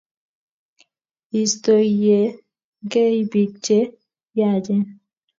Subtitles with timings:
[1.41, 3.77] Istoyenkei piik che
[4.37, 4.81] yaachen.